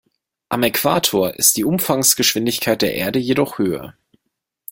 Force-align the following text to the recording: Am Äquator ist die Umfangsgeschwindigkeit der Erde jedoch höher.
Am 0.49 0.63
Äquator 0.63 1.35
ist 1.35 1.57
die 1.57 1.63
Umfangsgeschwindigkeit 1.63 2.81
der 2.81 2.95
Erde 2.95 3.19
jedoch 3.19 3.59
höher. 3.59 3.93